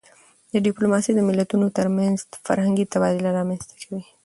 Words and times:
ډيپلوماسي 0.65 1.11
د 1.15 1.19
ملتونو 1.29 1.65
ترمنځ 1.77 2.17
فرهنګي 2.45 2.85
تبادله 2.93 3.29
رامنځته 3.37 3.73
کوي. 3.81 4.03